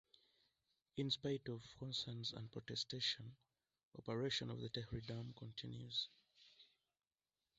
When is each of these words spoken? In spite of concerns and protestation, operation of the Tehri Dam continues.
In 0.97 1.11
spite 1.11 1.47
of 1.49 1.61
concerns 1.77 2.33
and 2.33 2.51
protestation, 2.51 3.35
operation 3.99 4.49
of 4.49 4.59
the 4.59 4.67
Tehri 4.71 5.05
Dam 5.05 5.31
continues. 5.37 6.07